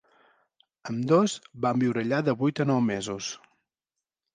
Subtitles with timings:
[0.93, 3.33] Ambdós van viure allà de vuit a nou mesos.